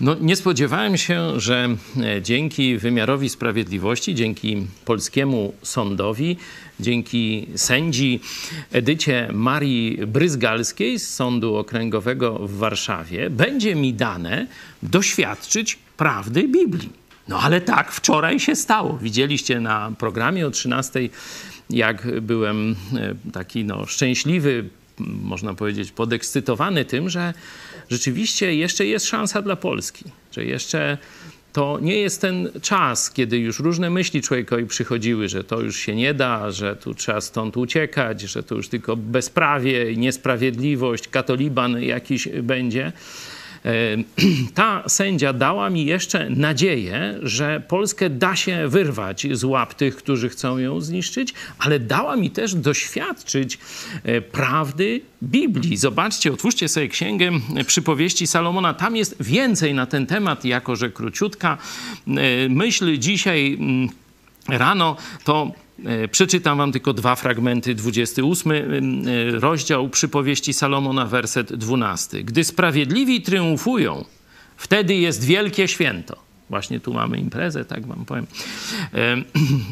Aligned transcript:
No, 0.00 0.16
nie 0.20 0.36
spodziewałem 0.36 0.96
się, 0.96 1.40
że 1.40 1.68
e, 2.00 2.22
dzięki 2.22 2.78
wymiarowi 2.78 3.28
sprawiedliwości, 3.28 4.14
dzięki 4.14 4.66
polskiemu 4.84 5.52
sądowi, 5.62 6.36
dzięki 6.80 7.46
sędzi 7.56 8.20
Edycie 8.72 9.28
Marii 9.32 10.06
Bryzgalskiej 10.06 10.98
z 10.98 11.14
Sądu 11.14 11.56
Okręgowego 11.56 12.38
w 12.38 12.56
Warszawie 12.56 13.30
będzie 13.30 13.74
mi 13.74 13.94
dane 13.94 14.46
doświadczyć 14.82 15.78
prawdy 15.96 16.48
Biblii. 16.48 16.92
No 17.28 17.40
ale 17.40 17.60
tak 17.60 17.92
wczoraj 17.92 18.40
się 18.40 18.56
stało. 18.56 18.98
Widzieliście 19.02 19.60
na 19.60 19.92
programie 19.98 20.46
o 20.46 20.50
13, 20.50 21.08
jak 21.70 22.20
byłem 22.20 22.76
e, 22.96 23.30
taki 23.32 23.64
no, 23.64 23.86
szczęśliwy, 23.86 24.68
można 25.00 25.54
powiedzieć, 25.54 25.92
podekscytowany 25.92 26.84
tym, 26.84 27.10
że 27.10 27.34
rzeczywiście 27.90 28.54
jeszcze 28.54 28.86
jest 28.86 29.06
szansa 29.06 29.42
dla 29.42 29.56
Polski, 29.56 30.04
że 30.32 30.44
jeszcze 30.44 30.98
to 31.52 31.78
nie 31.82 31.98
jest 31.98 32.20
ten 32.20 32.50
czas, 32.62 33.10
kiedy 33.10 33.38
już 33.38 33.60
różne 33.60 33.90
myśli 33.90 34.22
człowiekowi 34.22 34.66
przychodziły, 34.66 35.28
że 35.28 35.44
to 35.44 35.60
już 35.60 35.76
się 35.76 35.94
nie 35.94 36.14
da, 36.14 36.50
że 36.50 36.76
tu 36.76 36.94
trzeba 36.94 37.20
stąd 37.20 37.56
uciekać, 37.56 38.20
że 38.20 38.42
to 38.42 38.54
już 38.54 38.68
tylko 38.68 38.96
bezprawie, 38.96 39.96
niesprawiedliwość, 39.96 41.08
katoliban 41.08 41.82
jakiś 41.82 42.28
będzie. 42.28 42.92
E, 43.64 43.96
ta 44.54 44.88
sędzia 44.88 45.32
dała 45.32 45.70
mi 45.70 45.86
jeszcze 45.86 46.30
nadzieję, 46.30 47.18
że 47.22 47.62
Polskę 47.68 48.10
da 48.10 48.36
się 48.36 48.68
wyrwać 48.68 49.26
z 49.32 49.44
łap 49.44 49.74
tych, 49.74 49.96
którzy 49.96 50.28
chcą 50.28 50.58
ją 50.58 50.80
zniszczyć, 50.80 51.34
ale 51.58 51.80
dała 51.80 52.16
mi 52.16 52.30
też 52.30 52.54
doświadczyć 52.54 53.58
e, 54.04 54.20
prawdy 54.20 55.00
Biblii. 55.22 55.76
Zobaczcie, 55.76 56.32
otwórzcie 56.32 56.68
sobie 56.68 56.88
księgę 56.88 57.30
przypowieści 57.66 58.26
Salomona. 58.26 58.74
Tam 58.74 58.96
jest 58.96 59.16
więcej 59.20 59.74
na 59.74 59.86
ten 59.86 60.06
temat, 60.06 60.44
jako 60.44 60.76
że 60.76 60.90
króciutka 60.90 61.58
e, 62.06 62.48
myśl 62.48 62.98
dzisiaj 62.98 63.58
rano 64.48 64.96
to 65.24 65.52
E, 65.84 66.08
przeczytam 66.08 66.58
wam 66.58 66.72
tylko 66.72 66.92
dwa 66.92 67.16
fragmenty. 67.16 67.74
28 67.74 68.52
e, 68.52 68.60
rozdział 69.30 69.88
przypowieści 69.88 70.52
Salomona, 70.52 71.06
werset 71.06 71.52
12. 71.52 72.24
Gdy 72.24 72.44
sprawiedliwi 72.44 73.22
triumfują, 73.22 74.04
wtedy 74.56 74.94
jest 74.94 75.24
wielkie 75.24 75.68
święto. 75.68 76.26
Właśnie 76.50 76.80
tu 76.80 76.94
mamy 76.94 77.18
imprezę, 77.18 77.64
tak 77.64 77.86
wam 77.86 78.04
powiem. 78.04 78.26
E, 78.94 79.16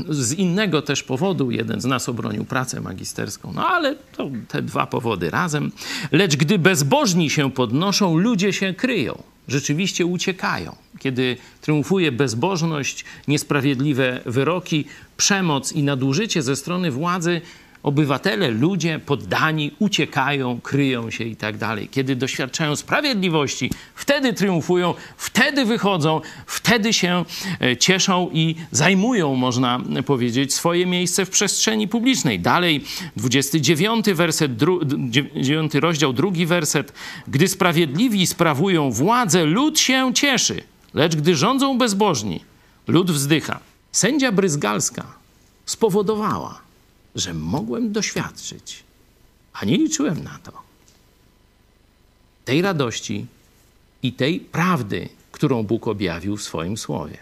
z 0.25 0.33
innego 0.33 0.83
też 0.83 1.03
powodu 1.03 1.51
jeden 1.51 1.81
z 1.81 1.85
nas 1.85 2.09
obronił 2.09 2.45
pracę 2.45 2.81
magisterską, 2.81 3.53
no 3.55 3.69
ale 3.69 3.97
to 4.17 4.31
te 4.49 4.63
dwa 4.63 4.87
powody 4.87 5.31
razem. 5.31 5.73
Lecz 6.13 6.37
gdy 6.37 6.59
bezbożni 6.59 7.31
się 7.31 7.51
podnoszą, 7.51 8.17
ludzie 8.17 8.53
się 8.53 8.75
kryją 8.75 9.23
rzeczywiście 9.49 10.07
uciekają. 10.07 10.77
Kiedy 10.99 11.37
triumfuje 11.61 12.13
bezbożność, 12.13 13.05
niesprawiedliwe 13.29 14.21
wyroki, 14.27 14.85
przemoc 15.17 15.73
i 15.73 15.83
nadużycie 15.83 16.43
ze 16.43 16.57
strony 16.57 16.91
władzy, 16.91 17.41
obywatele, 17.85 18.51
ludzie 18.51 18.99
poddani 18.99 19.71
uciekają, 19.79 20.61
kryją 20.61 21.11
się 21.11 21.25
i 21.25 21.37
tak 21.37 21.57
dalej. 21.57 21.89
Kiedy 21.89 22.17
doświadczają 22.17 22.77
sprawiedliwości, 22.77 23.71
wtedy 23.95 24.33
triumfują, 24.33 24.95
wtedy 25.17 25.65
wychodzą, 25.65 26.21
wtedy 26.47 26.93
się 26.93 27.25
e, 27.61 27.77
cieszą 27.77 28.31
i 28.33 28.55
zajmują, 28.71 29.35
można 29.35 29.81
powiedzieć, 30.07 30.55
swoje 30.55 30.87
miejsce 30.87 31.27
w 31.27 31.31
przestrzeni 31.31 31.89
publicznej. 31.89 32.41
Dalej, 32.41 32.85
29 33.17 34.07
werset, 34.07 34.53
9 35.37 35.75
rozdział, 35.75 36.13
drugi 36.13 36.47
werset. 36.47 36.93
Gdy 37.29 37.49
sprawiedliwi 37.49 38.27
sprawują 38.27 38.91
władzę, 38.91 39.45
lud 39.45 39.81
się 39.81 40.15
cieszy, 40.15 40.63
lecz 40.95 41.17
gdy 41.17 41.37
rządzą 41.37 41.79
bezbożni, 41.79 42.41
lud 42.89 43.11
wzdycha. 43.11 43.61
Sędzia 43.93 44.33
Bryzgalska 44.33 45.05
spowodowała, 45.67 46.65
że 47.15 47.35
mogłem 47.35 47.93
doświadczyć, 47.93 48.85
a 49.53 49.65
nie 49.65 49.77
liczyłem 49.77 50.25
na 50.25 50.39
to, 50.39 50.53
tej 52.45 52.63
radości 52.63 53.27
i 54.03 54.13
tej 54.13 54.41
prawdy, 54.41 55.09
którą 55.33 55.63
Bóg 55.63 55.89
objawił 55.89 56.37
w 56.37 56.43
swoim 56.43 56.77
słowie. 56.77 57.19